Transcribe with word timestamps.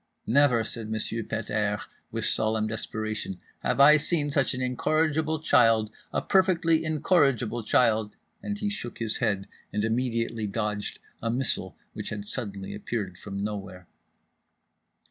"Never," 0.25 0.63
said 0.63 0.89
Monsieur 0.89 1.21
Pet 1.21 1.51
airs 1.51 1.81
with 2.11 2.25
solemn 2.25 2.65
desperation, 2.65 3.39
"have 3.59 3.79
I 3.79 3.97
seen 3.97 4.31
such 4.31 4.55
an 4.55 4.59
incorrigible 4.63 5.39
child, 5.43 5.91
a 6.11 6.23
perfectly 6.23 6.83
incorrigible 6.83 7.61
child," 7.61 8.15
and 8.41 8.57
he 8.57 8.67
shook 8.71 8.97
his 8.97 9.17
head 9.17 9.47
and 9.71 9.85
immediately 9.85 10.47
dodged 10.47 10.97
a 11.21 11.29
missile 11.29 11.77
which 11.93 12.09
had 12.09 12.25
suddenly 12.25 12.73
appeared 12.73 13.19
from 13.19 13.43
nowhere. 13.43 13.85